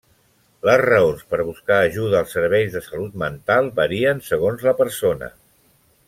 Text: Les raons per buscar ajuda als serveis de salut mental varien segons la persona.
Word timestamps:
Les 0.67 0.79
raons 0.83 1.19
per 1.33 1.37
buscar 1.49 1.75
ajuda 1.89 2.17
als 2.21 2.33
serveis 2.37 2.73
de 2.77 2.81
salut 2.89 3.19
mental 3.27 3.69
varien 3.83 4.23
segons 4.33 4.65
la 4.71 4.79
persona. 4.85 5.29